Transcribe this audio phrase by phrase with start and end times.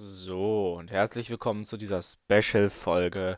[0.00, 3.36] So, und herzlich willkommen zu dieser Special-Folge.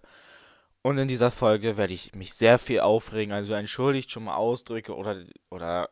[0.82, 4.94] Und in dieser Folge werde ich mich sehr viel aufregen, also entschuldigt schon mal Ausdrücke
[4.94, 5.88] oder, oder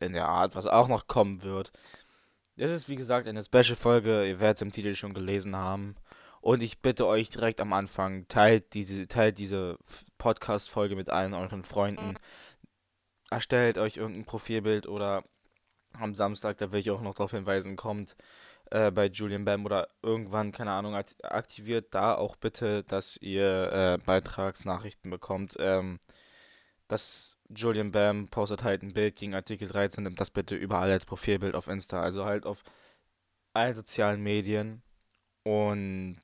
[0.00, 1.72] in der Art, was auch noch kommen wird.
[2.56, 5.96] Das ist wie gesagt eine Special-Folge, ihr werdet es im Titel schon gelesen haben.
[6.40, 9.76] Und ich bitte euch direkt am Anfang, teilt diese, teilt diese
[10.16, 12.14] Podcast-Folge mit allen euren Freunden.
[13.30, 15.22] Erstellt euch irgendein Profilbild oder
[15.98, 18.16] am Samstag, da will ich auch noch darauf hinweisen, kommt
[18.70, 23.98] äh, bei Julian Bam oder irgendwann, keine Ahnung, aktiviert da auch bitte, dass ihr äh,
[24.04, 25.56] Beitragsnachrichten bekommt.
[25.58, 26.00] Ähm,
[26.88, 31.06] dass Julian Bam postet halt ein Bild gegen Artikel 13, nimmt das bitte überall als
[31.06, 32.62] Profilbild auf Insta, also halt auf
[33.54, 34.82] allen sozialen Medien.
[35.42, 36.20] Und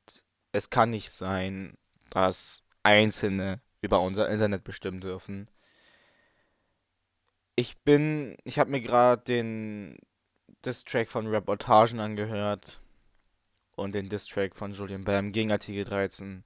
[0.52, 1.76] es kann nicht sein,
[2.10, 5.48] dass Einzelne über unser Internet bestimmen dürfen.
[7.58, 9.98] Ich bin, ich habe mir gerade den
[10.64, 12.80] Distrack von Reportagen angehört
[13.74, 16.44] und den Distrack von Julian Bam gegen Artikel 13.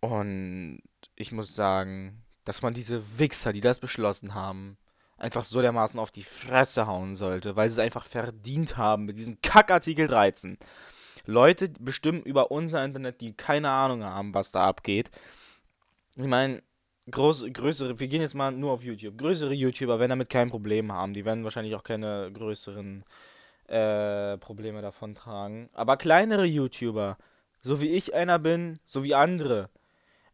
[0.00, 0.80] Und
[1.16, 4.78] ich muss sagen, dass man diese Wichser, die das beschlossen haben,
[5.18, 9.18] einfach so dermaßen auf die Fresse hauen sollte, weil sie es einfach verdient haben mit
[9.18, 10.56] diesem Kackartikel 13.
[11.26, 15.10] Leute bestimmen über unser Internet, die keine Ahnung haben, was da abgeht.
[16.16, 16.62] Ich meine,
[17.10, 19.18] groß, größere, wir gehen jetzt mal nur auf YouTube.
[19.18, 21.14] Größere YouTuber werden damit kein Problem haben.
[21.14, 23.04] Die werden wahrscheinlich auch keine größeren
[23.68, 25.68] äh, Probleme davon tragen.
[25.72, 27.16] Aber kleinere YouTuber,
[27.60, 29.68] so wie ich einer bin, so wie andere,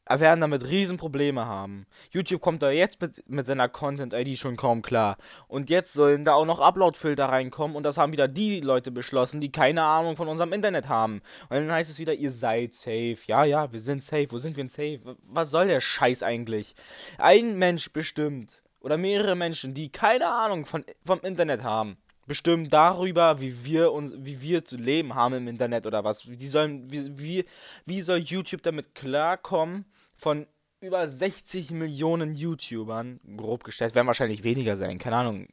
[0.09, 1.87] werden damit Riesenprobleme haben.
[2.11, 5.17] YouTube kommt da jetzt mit, mit seiner Content-ID schon kaum klar.
[5.47, 9.41] Und jetzt sollen da auch noch Upload-Filter reinkommen und das haben wieder die Leute beschlossen,
[9.41, 11.21] die keine Ahnung von unserem Internet haben.
[11.49, 13.19] Und dann heißt es wieder, ihr seid safe.
[13.27, 14.29] Ja, ja, wir sind safe.
[14.31, 15.17] Wo sind wir denn safe?
[15.23, 16.75] Was soll der Scheiß eigentlich?
[17.19, 23.41] Ein Mensch bestimmt oder mehrere Menschen, die keine Ahnung von, vom Internet haben, bestimmen darüber,
[23.41, 26.23] wie wir uns, wie wir zu leben haben im Internet oder was.
[26.23, 27.45] Die sollen, wie, wie,
[27.87, 29.87] wie soll YouTube damit klarkommen?
[30.19, 30.47] Von
[30.81, 35.49] über 60 Millionen YouTubern, grob gestellt, werden wahrscheinlich weniger sein, keine Ahnung.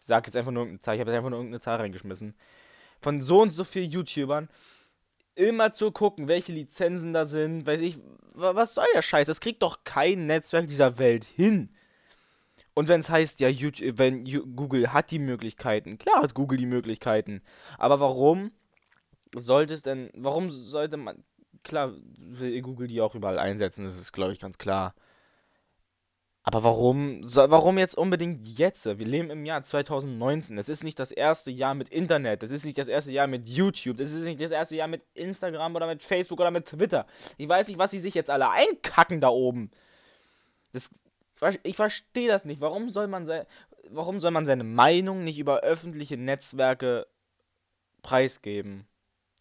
[0.00, 2.34] Ich sag jetzt einfach nur irgendeine Zahl, ich habe jetzt einfach nur irgendeine Zahl reingeschmissen.
[3.00, 4.48] Von so und so vielen YouTubern
[5.34, 7.98] immer zu gucken, welche Lizenzen da sind, weiß ich,
[8.32, 9.26] was soll der Scheiß?
[9.26, 11.70] Das kriegt doch kein Netzwerk dieser Welt hin.
[12.74, 16.66] Und wenn es heißt, ja, YouTube, wenn Google hat die Möglichkeiten, klar hat Google die
[16.66, 17.42] Möglichkeiten,
[17.78, 18.52] aber warum
[19.34, 21.24] sollte es denn, warum sollte man,
[21.66, 24.94] klar will Google die auch überall einsetzen, das ist, glaube ich, ganz klar.
[26.48, 28.86] Aber warum, so, warum jetzt unbedingt jetzt?
[28.86, 30.54] Wir leben im Jahr 2019.
[30.56, 32.44] Das ist nicht das erste Jahr mit Internet.
[32.44, 33.96] Das ist nicht das erste Jahr mit YouTube.
[33.96, 37.06] Das ist nicht das erste Jahr mit Instagram oder mit Facebook oder mit Twitter.
[37.36, 39.72] Ich weiß nicht, was sie sich jetzt alle einkacken da oben.
[40.72, 40.94] Das,
[41.64, 42.60] ich verstehe das nicht.
[42.60, 43.44] Warum soll man, se
[43.90, 47.08] warum soll man seine Meinung nicht über öffentliche Netzwerke
[48.02, 48.86] preisgeben?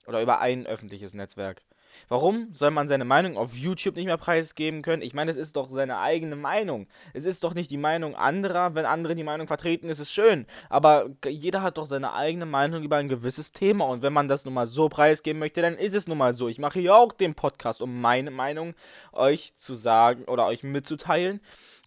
[0.08, 1.62] Oder über ein öffentliches Netzwerk?
[2.08, 5.02] Warum soll man seine Meinung auf YouTube nicht mehr preisgeben können?
[5.02, 6.88] Ich meine, es ist doch seine eigene Meinung.
[7.14, 8.76] Es ist doch nicht die Meinung anderer.
[8.76, 10.46] Wenn andere die Meinung vertreten, ist es schön.
[10.70, 13.86] Aber jeder hat doch seine eigene Meinung über ein gewisses Thema.
[13.86, 16.48] Und wenn man das nun mal so preisgeben möchte, dann ist es nun mal so.
[16.48, 18.76] Ich mache hier auch den Podcast, um meine Meinung
[19.12, 21.42] euch zu sagen oder euch mitzuteilen.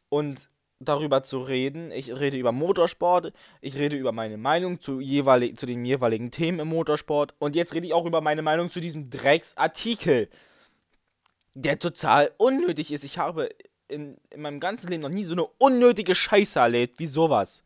[0.08, 0.48] Und
[0.80, 1.90] darüber zu reden.
[1.90, 6.60] Ich rede über Motorsport, ich rede über meine Meinung zu, jeweilig, zu den jeweiligen Themen
[6.60, 10.28] im Motorsport und jetzt rede ich auch über meine Meinung zu diesem Drecksartikel,
[11.54, 13.04] der total unnötig ist.
[13.04, 13.50] Ich habe
[13.88, 17.64] in, in meinem ganzen Leben noch nie so eine unnötige Scheiße erlebt wie sowas.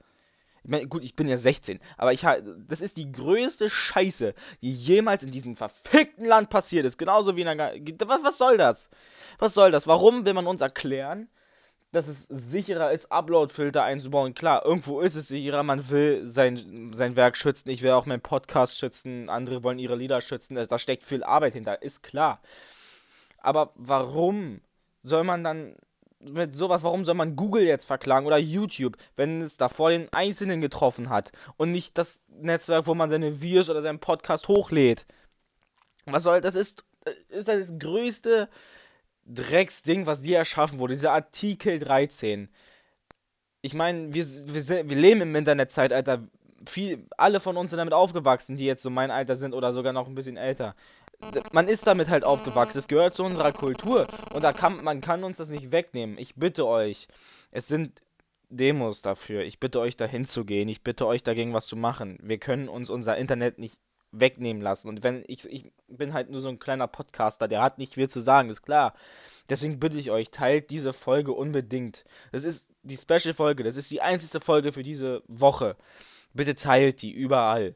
[0.64, 2.24] Ich meine, gut, ich bin ja 16, aber ich
[2.68, 6.98] das ist die größte Scheiße, die jemals in diesem verfickten Land passiert ist.
[6.98, 7.72] Genauso wie in einer.
[8.06, 8.88] Was, was soll das?
[9.38, 9.88] Was soll das?
[9.88, 11.28] Warum will man uns erklären,
[11.92, 14.34] dass es sicherer ist, Upload-Filter einzubauen.
[14.34, 18.22] Klar, irgendwo ist es sicherer, man will sein, sein Werk schützen, ich will auch meinen
[18.22, 22.40] Podcast schützen, andere wollen ihre Lieder schützen, da steckt viel Arbeit hinter, ist klar.
[23.38, 24.62] Aber warum
[25.02, 25.76] soll man dann
[26.20, 30.60] mit sowas, warum soll man Google jetzt verklagen oder YouTube, wenn es davor den Einzelnen
[30.60, 35.04] getroffen hat und nicht das Netzwerk, wo man seine Videos oder seinen Podcast hochlädt?
[36.06, 36.84] Was soll, das ist,
[37.28, 38.48] ist das größte
[39.26, 42.48] Drecksding, was dir erschaffen wurde, dieser Artikel 13.
[43.60, 46.26] Ich meine, wir, wir, wir leben im Internetzeitalter.
[46.68, 49.92] Viel, alle von uns sind damit aufgewachsen, die jetzt so mein Alter sind oder sogar
[49.92, 50.74] noch ein bisschen älter.
[51.52, 52.78] Man ist damit halt aufgewachsen.
[52.78, 54.06] Es gehört zu unserer Kultur.
[54.32, 56.18] Und da kann, man kann uns das nicht wegnehmen.
[56.18, 57.06] Ich bitte euch.
[57.52, 58.00] Es sind
[58.48, 59.42] Demos dafür.
[59.42, 60.68] Ich bitte euch dahin zu gehen.
[60.68, 62.18] Ich bitte euch dagegen was zu machen.
[62.22, 63.78] Wir können uns unser Internet nicht
[64.12, 64.88] wegnehmen lassen.
[64.88, 68.08] Und wenn ich, ich bin halt nur so ein kleiner Podcaster, der hat nicht viel
[68.08, 68.94] zu sagen, ist klar.
[69.48, 72.04] Deswegen bitte ich euch, teilt diese Folge unbedingt.
[72.30, 75.76] Das ist die Special-Folge, das ist die einzige Folge für diese Woche.
[76.34, 77.74] Bitte teilt die überall.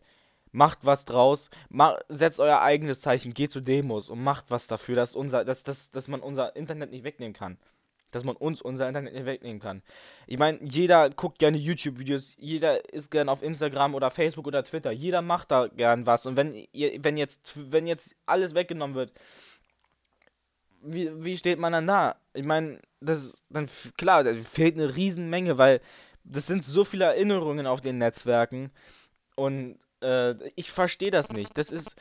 [0.53, 4.95] Macht was draus, ma setzt euer eigenes Zeichen, geht zu Demos und macht was dafür,
[4.97, 7.59] dass, unser, dass, dass, dass man unser Internet nicht wegnehmen kann.
[8.13, 9.83] Dass man uns unser Internet nicht wegnehmen kann.
[10.27, 14.93] Ich meine, jeder guckt gerne YouTube-Videos, jeder ist gerne auf Instagram oder Facebook oder Twitter,
[14.93, 16.25] jeder macht da gern was.
[16.27, 19.13] Und wenn, wenn, jetzt, wenn jetzt alles weggenommen wird,
[20.83, 22.17] wie, wie steht man dann da?
[22.33, 25.81] Ich meine, das dann klar, da fehlt eine Riesenmenge, weil
[26.25, 28.71] das sind so viele Erinnerungen auf den Netzwerken
[29.35, 31.57] und äh, ich verstehe das nicht.
[31.57, 31.97] Das ist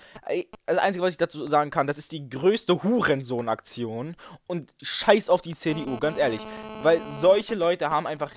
[0.65, 4.15] das Einzige, was ich dazu sagen kann, das ist die größte Hurensohn-Aktion
[4.47, 6.41] und scheiß auf die CDU, ganz ehrlich,
[6.83, 8.31] weil solche Leute haben einfach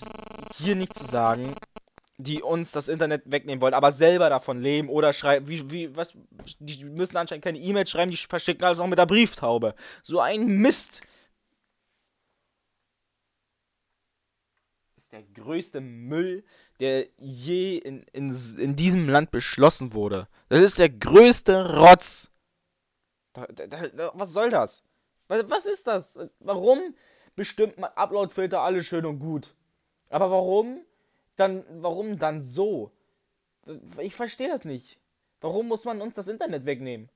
[0.57, 1.55] hier nichts zu sagen
[2.19, 6.15] die uns das Internet wegnehmen wollen, aber selber davon leben oder schreiben, wie, wie, was,
[6.59, 9.77] die müssen anscheinend keine E-Mails schreiben, die verschicken alles noch mit der Brieftaube.
[10.03, 11.01] So ein Mist.
[14.97, 16.45] Ist der größte Müll,
[16.81, 20.29] der je in, in, in diesem Land beschlossen wurde.
[20.49, 22.31] Das ist der größte Rotz.
[23.33, 24.83] Da, da, da, was soll das?
[25.27, 26.19] Was, was ist das?
[26.41, 26.95] Warum
[27.35, 29.55] bestimmt man Uploadfilter alles schön und gut?
[30.11, 30.81] Aber warum
[31.37, 32.93] dann, warum dann so?
[34.01, 34.99] Ich verstehe das nicht.
[35.41, 37.11] Warum muss man uns das Internet wegnehmen?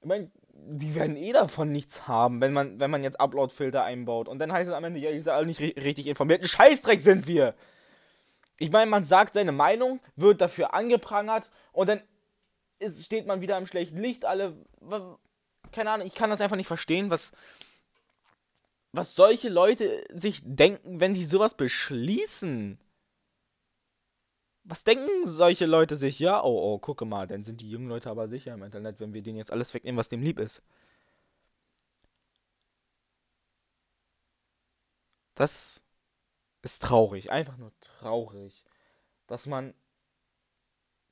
[0.00, 4.28] Ich meine, die werden eh davon nichts haben, wenn man, wenn man jetzt Upload-Filter einbaut.
[4.28, 6.42] Und dann heißt es am Ende, ja, ihr seid alle nicht richtig informiert.
[6.42, 7.54] Ein Scheißdreck sind wir!
[8.60, 12.02] Ich meine, man sagt seine Meinung, wird dafür angeprangert und dann
[12.78, 14.26] ist, steht man wieder im schlechten Licht.
[14.26, 14.54] Alle,
[15.72, 17.32] keine Ahnung, ich kann das einfach nicht verstehen, was,
[18.92, 22.78] was solche Leute sich denken, wenn sie sowas beschließen.
[24.64, 26.18] Was denken solche Leute sich?
[26.18, 29.14] Ja, oh, oh, gucke mal, dann sind die jungen Leute aber sicher im Internet, wenn
[29.14, 30.62] wir denen jetzt alles wegnehmen, was dem lieb ist.
[35.34, 35.80] Das
[36.62, 38.64] ist traurig, einfach nur traurig,
[39.26, 39.74] dass man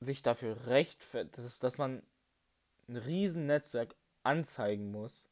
[0.00, 0.98] sich dafür recht,
[1.32, 2.02] dass, dass man
[2.88, 5.28] ein Riesennetzwerk anzeigen muss,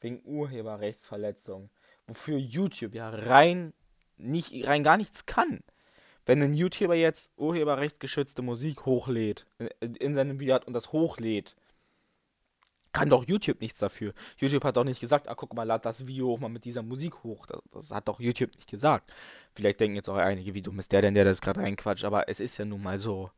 [0.00, 1.70] wegen Urheberrechtsverletzung,
[2.06, 3.72] wofür YouTube ja rein,
[4.16, 5.62] nicht, rein gar nichts kann.
[6.24, 9.46] Wenn ein YouTuber jetzt urheberrechtsgeschützte Musik hochlädt,
[9.80, 11.56] in, in seinem Video hat und das hochlädt,
[12.92, 14.12] kann doch YouTube nichts dafür.
[14.36, 16.82] YouTube hat doch nicht gesagt, ah, guck mal, lad das Video hoch mal mit dieser
[16.82, 17.46] Musik hoch.
[17.46, 19.12] Das, das hat doch YouTube nicht gesagt.
[19.54, 22.28] Vielleicht denken jetzt auch einige, wie dumm ist der denn, der das gerade reinquatscht, aber
[22.28, 23.30] es ist ja nun mal so.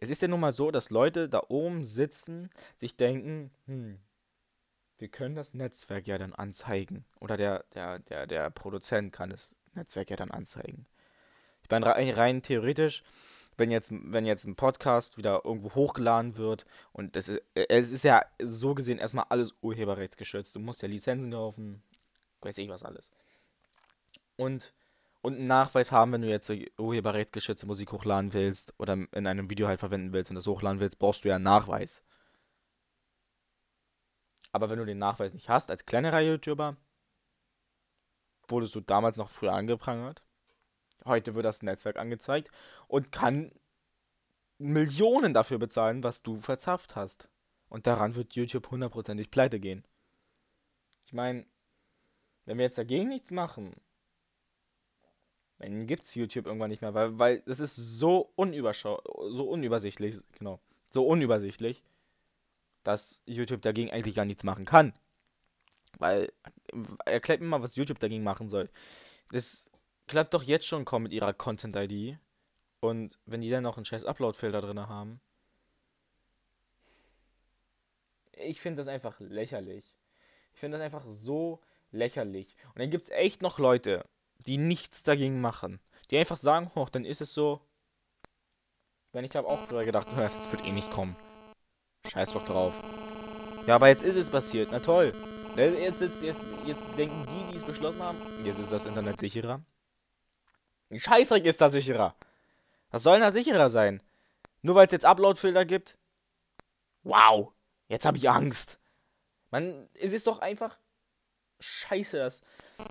[0.00, 3.98] Es ist ja nun mal so, dass Leute da oben sitzen, sich denken, hm,
[4.98, 7.04] wir können das Netzwerk ja dann anzeigen.
[7.20, 10.86] Oder der, der, der, der Produzent kann das Netzwerk ja dann anzeigen.
[11.62, 13.02] Ich meine, rein, rein theoretisch,
[13.56, 18.04] wenn jetzt, wenn jetzt ein Podcast wieder irgendwo hochgeladen wird und es ist, es ist
[18.04, 20.54] ja so gesehen erstmal alles urheberrechtsgeschützt.
[20.54, 21.82] Du musst ja Lizenzen kaufen,
[22.40, 23.10] weiß ich was alles.
[24.36, 24.74] Und,
[25.22, 29.68] und einen Nachweis haben, wenn du jetzt urheberrechtsgeschützte Musik hochladen willst oder in einem Video
[29.68, 32.02] halt verwenden willst und das hochladen willst, brauchst du ja einen Nachweis.
[34.52, 36.76] Aber wenn du den Nachweis nicht hast, als kleinerer YouTuber,
[38.48, 40.22] wurdest du damals noch früher angeprangert.
[41.04, 42.50] Heute wird das Netzwerk angezeigt
[42.88, 43.52] und kann
[44.58, 47.28] Millionen dafür bezahlen, was du verzapft hast.
[47.68, 49.84] Und daran wird YouTube hundertprozentig pleite gehen.
[51.06, 51.44] Ich meine,
[52.44, 53.74] wenn wir jetzt dagegen nichts machen,
[55.58, 60.16] dann gibt es YouTube irgendwann nicht mehr, weil, weil es ist so unüberschau so unübersichtlich,
[60.38, 60.60] genau,
[60.90, 61.82] so unübersichtlich,
[62.82, 64.92] dass YouTube dagegen eigentlich gar nichts machen kann.
[65.98, 66.32] Weil,
[67.04, 68.68] erklärt mir mal, was YouTube dagegen machen soll.
[69.30, 69.70] Das
[70.06, 72.18] klappt doch jetzt schon kaum mit ihrer Content-ID.
[72.80, 75.20] Und wenn die dann noch einen scheiß Upload-Filter drin haben.
[78.32, 79.84] Ich finde das einfach lächerlich.
[80.52, 81.60] Ich finde das einfach so
[81.92, 82.56] lächerlich.
[82.68, 84.04] Und dann gibt es echt noch Leute,
[84.46, 85.80] die nichts dagegen machen.
[86.10, 87.60] Die einfach sagen, hoch, dann ist es so.
[89.12, 91.16] Wenn ich habe auch früher gedacht, das wird eh nicht kommen.
[92.10, 92.74] Scheiß doch drauf.
[93.66, 94.68] Ja, aber jetzt ist es passiert.
[94.72, 95.12] Na toll.
[95.56, 99.62] Jetzt, jetzt, jetzt, jetzt denken die, die es beschlossen haben, jetzt ist das Internet sicherer.
[100.90, 102.14] Ein Scheißdreck ist da sicherer.
[102.90, 104.02] Was soll denn da sicherer sein?
[104.62, 105.98] Nur weil es jetzt Upload-Filter gibt?
[107.02, 107.52] Wow,
[107.88, 108.78] jetzt habe ich Angst.
[109.50, 110.78] Man, es ist doch einfach
[111.60, 112.42] scheiße, dass,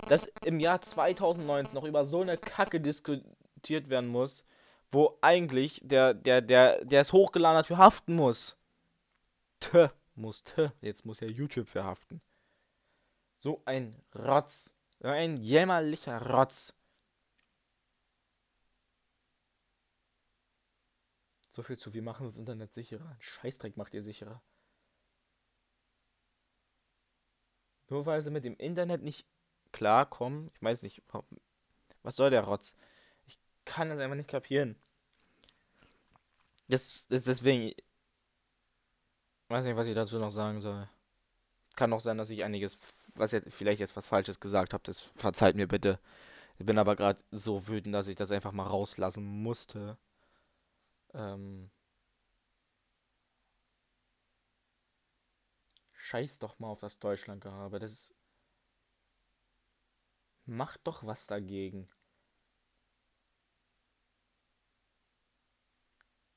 [0.07, 4.45] dass im Jahr 2019 noch über so eine Kacke diskutiert werden muss,
[4.91, 8.57] wo eigentlich der, der, der, der es hochgeladen hat, für muss.
[9.59, 10.69] Tö, muss, tö.
[10.81, 12.21] Jetzt muss ja YouTube für haften.
[13.38, 14.73] So ein Rotz.
[15.00, 16.73] So ein jämmerlicher Rotz.
[21.53, 23.07] So viel zu, wir machen das Internet sicherer.
[23.07, 24.41] Ein Scheißdreck macht ihr sicherer.
[27.89, 29.27] Nur weil sie mit dem Internet nicht
[29.72, 30.50] klarkommen.
[30.55, 31.03] Ich weiß nicht,
[32.01, 32.75] was soll der Rotz?
[33.27, 34.75] Ich kann das einfach nicht kapieren.
[36.67, 37.75] Das ist deswegen.
[39.50, 40.89] Weiß nicht, was ich dazu noch sagen soll.
[41.75, 42.79] Kann auch sein, dass ich einiges,
[43.13, 44.83] was jetzt vielleicht jetzt was Falsches gesagt habe.
[44.86, 46.00] Das verzeiht mir bitte.
[46.57, 49.98] Ich bin aber gerade so wütend, dass ich das einfach mal rauslassen musste.
[51.13, 51.72] Ähm.
[55.93, 57.79] Scheiß doch mal auf das Deutschlandgehabe.
[57.79, 58.15] Das ist.
[60.46, 61.89] Macht doch was dagegen.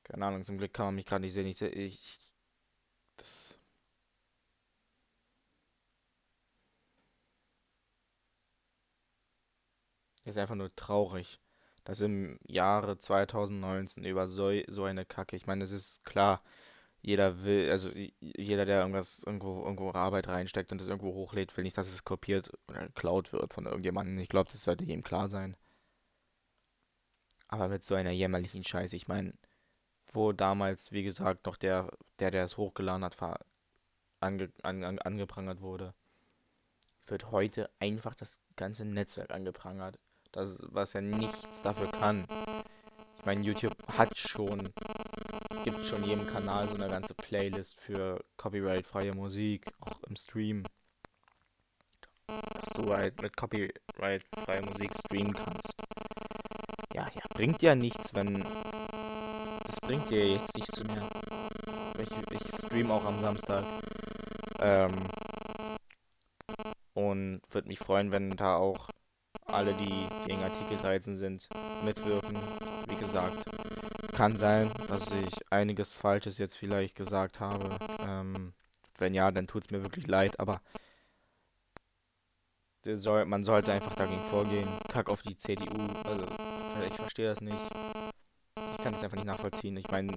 [0.07, 1.47] Keine Ahnung, zum Glück kann man mich gerade nicht sehen.
[1.47, 2.29] Ich, ich,
[3.17, 3.59] das
[10.25, 11.41] ist einfach nur traurig,
[11.87, 16.43] dass im Jahre 2019 über so, so eine Kacke, ich meine, es ist klar,
[17.01, 17.91] jeder will, also
[18.21, 22.05] jeder, der irgendwas irgendwo, irgendwo Arbeit reinsteckt und das irgendwo hochlädt, will nicht, dass es
[22.05, 24.19] kopiert oder geklaut wird von irgendjemandem.
[24.19, 25.57] Ich glaube, das sollte jedem klar sein.
[27.47, 29.35] Aber mit so einer jämmerlichen Scheiße, ich meine,
[30.13, 33.17] wo damals, wie gesagt, noch der, der, der es hochgeladen hat,
[34.19, 35.95] ange, an, an, angeprangert wurde,
[37.07, 40.01] wird heute einfach das ganze Netzwerk angeprangert.
[40.37, 42.27] Das, was ja nichts dafür kann.
[43.19, 44.69] Ich meine, YouTube hat schon,
[45.65, 50.65] gibt schon jedem Kanal so eine ganze Playlist für copyright-freie Musik, auch im Stream.
[52.27, 55.73] Dass du halt mit copyright-freier Musik streamen kannst.
[56.93, 58.45] Ja, ja, bringt ja nichts, wenn
[59.81, 61.09] bringt dir jetzt nichts mehr.
[61.99, 63.65] Ich, ich stream auch am Samstag.
[64.61, 64.93] Ähm,
[66.93, 68.91] und würde mich freuen, wenn da auch
[69.57, 71.49] alle, die gegen Artikel 13 sind,
[71.83, 72.37] mitwirken.
[72.89, 73.43] Wie gesagt,
[74.13, 77.69] kann sein, dass ich einiges Falsches jetzt vielleicht gesagt habe.
[78.07, 78.53] Ähm,
[78.99, 80.61] wenn ja, dann tut es mir wirklich leid, aber
[83.27, 84.69] man sollte einfach dagegen vorgehen.
[84.89, 85.67] Kack auf die CDU.
[86.05, 86.25] Also,
[86.87, 87.57] ich verstehe das nicht
[88.87, 89.77] kann es einfach nicht nachvollziehen.
[89.79, 90.13] Ich meine,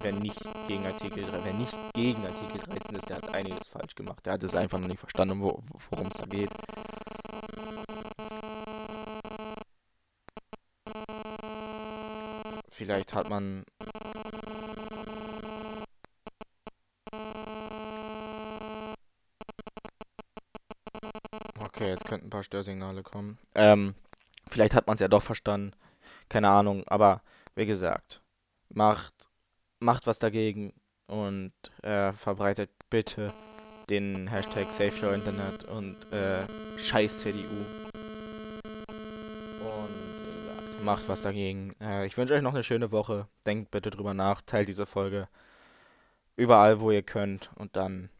[0.00, 4.26] wer nicht gegen Artikel, wer nicht gegen Artikel 13 ist, der hat einiges falsch gemacht.
[4.26, 6.50] Der hat es einfach noch nicht verstanden, wo, worum es da geht.
[12.78, 13.64] Vielleicht hat man
[21.60, 23.36] Okay, jetzt könnten ein paar Störsignale kommen.
[23.56, 23.96] Ähm,
[24.48, 25.72] vielleicht hat man es ja doch verstanden.
[26.28, 27.20] Keine Ahnung, aber
[27.56, 28.22] wie gesagt,
[28.68, 29.12] macht,
[29.80, 30.72] macht was dagegen
[31.08, 33.34] und äh, verbreitet bitte
[33.90, 36.46] den Hashtag Save Your Internet und äh,
[36.78, 37.42] Scheiß CDU.
[40.82, 41.74] Macht was dagegen.
[41.80, 43.28] Äh, ich wünsche euch noch eine schöne Woche.
[43.46, 45.28] Denkt bitte drüber nach, teilt diese Folge
[46.36, 47.50] überall, wo ihr könnt.
[47.56, 48.10] Und dann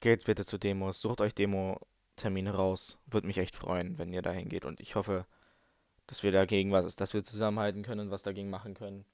[0.00, 2.98] geht bitte zu Demos, sucht euch Demo-Termine raus.
[3.06, 4.64] Würde mich echt freuen, wenn ihr dahin geht.
[4.64, 5.26] Und ich hoffe,
[6.06, 9.04] dass wir dagegen was ist, dass wir zusammenhalten können und was dagegen machen können.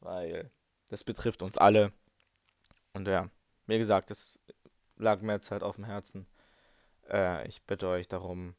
[0.00, 0.50] Weil
[0.90, 1.92] das betrifft uns alle.
[2.92, 3.30] Und ja,
[3.66, 4.38] wie gesagt, das
[4.96, 6.26] lag mir jetzt halt auf dem Herzen.
[7.08, 8.54] Äh, ich bitte euch darum,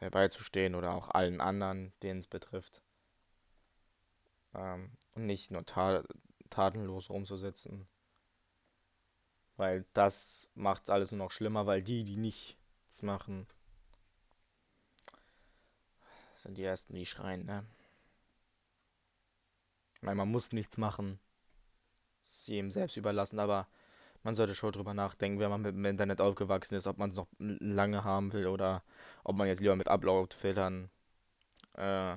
[0.00, 2.82] mir beizustehen oder auch allen anderen, denen es betrifft.
[4.54, 6.04] Ähm, und nicht nur ta
[6.50, 7.86] tatenlos rumzusitzen.
[9.56, 13.46] Weil das macht es alles nur noch schlimmer, weil die, die nichts machen,
[16.38, 17.66] sind die ersten, die schreien, ne?
[20.00, 21.18] Meine, man muss nichts machen.
[22.22, 23.66] Es ist jedem selbst überlassen, aber
[24.22, 27.16] man sollte schon drüber nachdenken, wenn man mit dem Internet aufgewachsen ist, ob man es
[27.16, 28.82] noch lange haben will oder
[29.24, 30.90] ob man jetzt lieber mit Upload-Filtern
[31.74, 32.16] äh,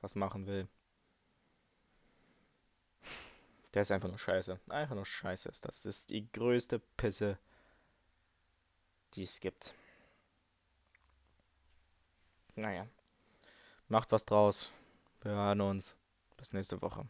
[0.00, 0.68] was machen will.
[3.74, 4.58] Der ist einfach nur scheiße.
[4.68, 5.82] Einfach nur scheiße ist das.
[5.82, 7.38] Das ist die größte Pisse,
[9.14, 9.74] die es gibt.
[12.54, 12.86] Naja.
[13.88, 14.72] Macht was draus.
[15.20, 15.94] Wir hören uns.
[16.38, 17.06] Bis nächste Woche.